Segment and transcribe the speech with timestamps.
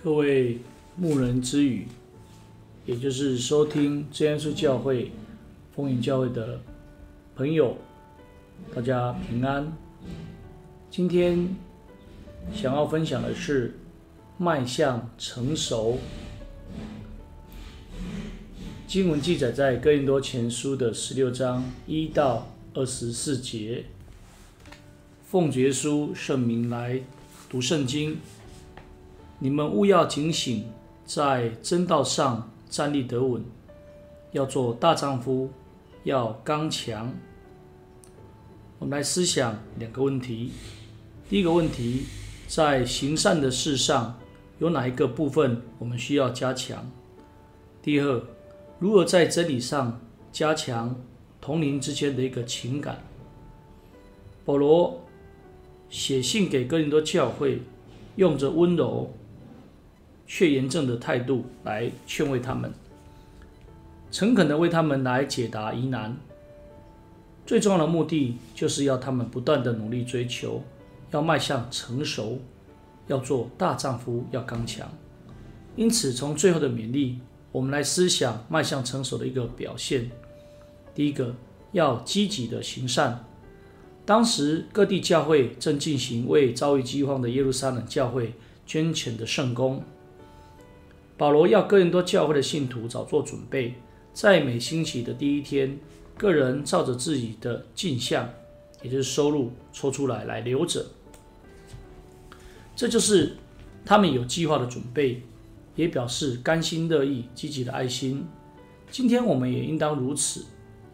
[0.00, 0.60] 各位
[0.94, 1.88] 牧人之语，
[2.86, 5.10] 也就是收听真耶稣教会
[5.74, 6.60] 风云教会的
[7.34, 7.76] 朋友，
[8.72, 9.72] 大家平安。
[10.88, 11.48] 今天
[12.54, 13.76] 想要分享的是
[14.36, 15.98] 迈向成熟。
[18.86, 23.86] 经文记载在哥林多前书的十六章一到二十四节。
[25.28, 27.02] 奉耶稣圣名来
[27.50, 28.18] 读圣经。
[29.40, 30.64] 你们务要警醒，
[31.04, 33.44] 在真道上站立得稳，
[34.32, 35.48] 要做大丈夫，
[36.02, 37.14] 要刚强。
[38.80, 40.50] 我们来思想两个问题。
[41.28, 42.06] 第一个问题，
[42.48, 44.18] 在行善的事上，
[44.58, 46.90] 有哪一个部分我们需要加强？
[47.80, 48.20] 第二，
[48.80, 50.00] 如何在真理上
[50.32, 50.96] 加强
[51.40, 53.04] 同龄之间的一个情感？
[54.44, 55.00] 保罗
[55.88, 57.62] 写信给哥林多教会，
[58.16, 59.12] 用着温柔，
[60.28, 62.70] 却严正的态度来劝慰他们，
[64.12, 66.14] 诚恳的为他们来解答疑难。
[67.46, 70.62] 最重要的目的就是要他们不断的努力追求，
[71.12, 72.38] 要迈向成熟，
[73.06, 74.86] 要做大丈夫，要刚强。
[75.74, 80.10] 因此，从最后的勉励，我们来思想迈向成熟的一个表现。
[80.94, 81.34] 第一个，
[81.72, 83.24] 要积极的行善。
[84.04, 88.34] 当时各地教会正进行为遭遇饥荒的耶路撒冷教会
[88.66, 89.82] 捐钱的圣工。
[91.18, 93.74] 保罗要哥林多教会的信徒早做准备，
[94.14, 95.76] 在每星期的第一天，
[96.16, 98.30] 个人照着自己的进项，
[98.82, 100.86] 也就是收入抽出来来留着。
[102.76, 103.36] 这就是
[103.84, 105.20] 他们有计划的准备，
[105.74, 108.24] 也表示甘心乐意、积极的爱心。
[108.88, 110.44] 今天我们也应当如此，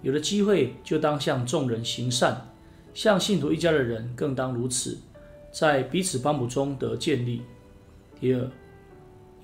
[0.00, 2.50] 有了机会就当向众人行善，
[2.94, 4.96] 向信徒一家的人更当如此，
[5.52, 7.42] 在彼此帮补中得建立。
[8.18, 8.50] 第二。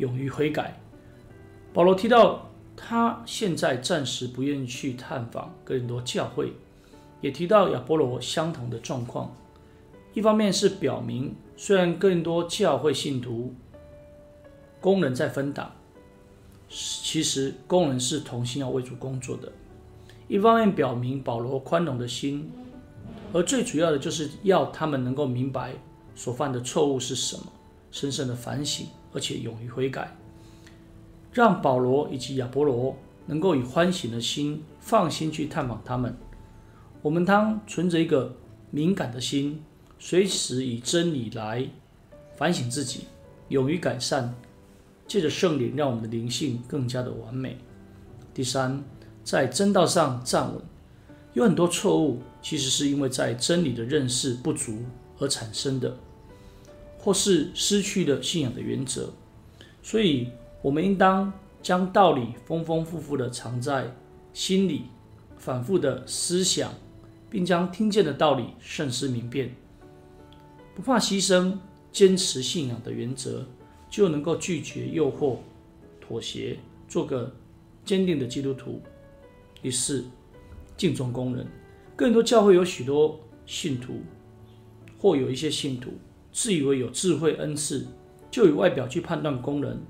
[0.01, 0.81] 勇于悔改。
[1.73, 6.55] 保罗提到，他现在暂时不愿意去探访哥林多教会，
[7.21, 9.33] 也提到亚波罗相同的状况。
[10.15, 13.55] 一方面是表明，虽然哥林多教会信徒
[14.81, 15.71] 工人在分党，
[16.69, 19.53] 其实工人是同心要为主工作的。
[20.27, 22.51] 一方面表明保罗宽容的心，
[23.33, 25.75] 而最主要的就是要他们能够明白
[26.15, 27.45] 所犯的错误是什么，
[27.93, 28.87] 深深的反省。
[29.13, 30.17] 而且勇于悔改，
[31.33, 36.17] 让保罗以及亚波罗能够以欢喜的心放心去探访他们。
[37.03, 38.37] 我们当存着一个
[38.71, 39.63] 敏感的心，
[39.99, 41.67] 随时以真理来
[42.37, 43.05] 反省自己，
[43.49, 44.35] 勇于改善，
[45.07, 47.57] 借着圣灵让我们的灵性更加的完美。
[48.33, 48.83] 第三，
[49.25, 50.63] 在真道上站稳，
[51.33, 54.79] 有很多错误其实是因为在真理的认识不足
[55.19, 55.97] 而产生的。
[57.03, 59.11] 或是失去了信仰的原则，
[59.83, 60.29] 所以
[60.61, 63.91] 我们应当将道理丰丰富富的藏在
[64.35, 64.83] 心里，
[65.39, 66.75] 反复的思想，
[67.31, 69.57] 并将听见的道理慎思明辨，
[70.75, 71.57] 不怕牺牲，
[71.91, 73.47] 坚持信仰的原则，
[73.89, 75.39] 就能够拒绝诱惑、
[76.03, 77.35] 妥协，做个
[77.83, 78.79] 坚定的基督徒。
[79.63, 80.05] 第四，
[80.77, 81.47] 敬重工人。
[81.97, 84.03] 更多教会有许多信徒，
[84.99, 85.93] 或有一些信徒。
[86.33, 87.87] 自以为有智慧恩赐，
[88.31, 89.83] 就以外表去判断工人，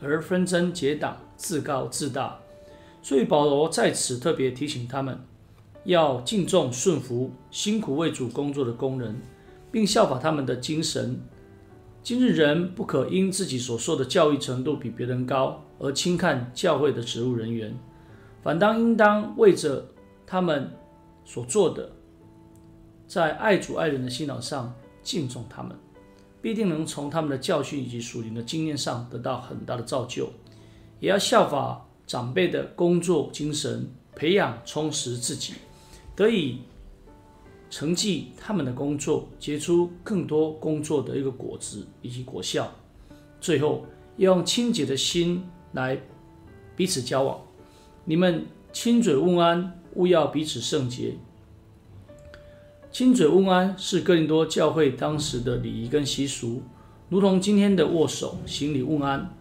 [0.00, 2.38] 而纷争结党，自高自大。
[3.02, 5.18] 所以保罗在此特别提醒他们，
[5.84, 9.20] 要敬重顺服辛苦为主工作的工人，
[9.70, 11.20] 并效法他们的精神。
[12.02, 17.74] 今日人不可因自己所受的教育程度比别人高而轻看教会的职务人员，
[18.42, 19.86] 反当应当为着
[20.26, 20.70] 他们
[21.24, 21.92] 所做的，
[23.06, 24.74] 在爱主爱人的心脑上。
[25.04, 25.76] 敬重他们，
[26.42, 30.28] 必定能从他们的教训以及属灵的经验上得到很大的造就。
[31.00, 35.54] 也要效法长辈的工作精神，培养充实自己，
[36.14, 36.58] 得以
[37.70, 42.70] 承继他们的工作，结出更多工作的一个果子以及果效。
[43.40, 43.86] 最后，
[44.16, 45.42] 要用清洁的心
[45.72, 45.98] 来
[46.76, 47.40] 彼此交往。
[48.04, 51.14] 你们亲嘴问安，务要彼此圣洁。
[52.92, 56.60] 亲嘴问安是哥林多教会当时的礼仪跟习俗，
[57.08, 59.34] 如同今天的握手、行礼问安。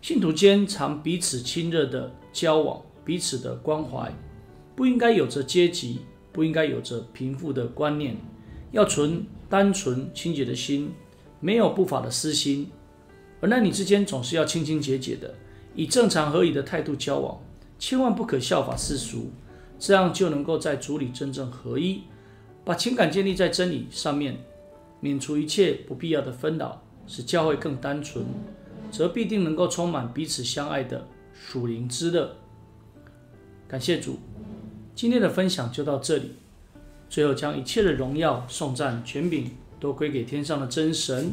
[0.00, 4.14] 信徒间常彼此亲热的交往，彼此的关怀，
[4.76, 8.16] 不应该有着阶级，不应该有着贫富的观念，
[8.70, 10.92] 要存单纯清洁的心，
[11.40, 12.70] 没有不法的私心。
[13.40, 15.34] 而男女之间总是要清清洁洁的，
[15.74, 17.36] 以正常合宜的态度交往，
[17.80, 19.32] 千万不可效法世俗，
[19.76, 22.02] 这样就能够在主里真正合一。
[22.64, 24.38] 把情感建立在真理上面，
[25.00, 28.24] 免除一切不必要的纷扰，使教会更单纯。
[28.90, 32.36] 则必定能够充满彼此相爱的属灵之乐。
[33.66, 34.18] 感谢主，
[34.94, 36.36] 今天的分享就到这里。
[37.10, 39.50] 最后，将一切的荣耀、颂赞、权柄
[39.80, 41.32] 都归给天上的真神，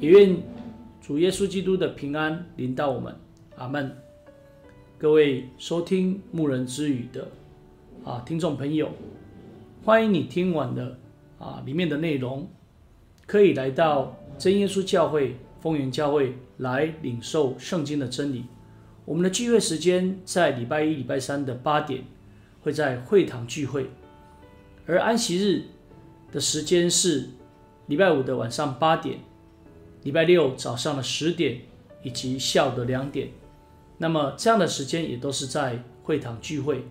[0.00, 0.36] 也愿
[1.00, 3.14] 主耶稣基督的平安临到我们。
[3.56, 3.96] 阿门。
[4.98, 7.28] 各位收听牧人之语的
[8.04, 8.90] 啊听众朋友，
[9.84, 10.96] 欢迎你听完了
[11.38, 12.48] 啊里面的内容，
[13.26, 18.46] 可以来到真耶稣教会、丰原教会来领受圣经的真理。
[19.04, 22.02] 我们的聚会时间在礼拜一、礼拜三的八点，
[22.62, 23.82] 会在会堂聚会；
[24.86, 25.64] 而安息日
[26.32, 27.28] 的时间是
[27.86, 29.18] 礼拜五的晚上八点，
[30.02, 31.60] 礼拜六早上的十点，
[32.02, 33.28] 以及下午的两点。
[33.98, 36.86] 那么这样的时间也都是在会堂聚会。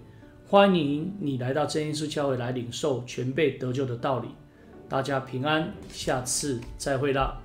[0.53, 4.27] 欢迎你来到真耶稣教会来领受全备得救的道理。
[4.87, 7.41] 大家平安，下次再会啦。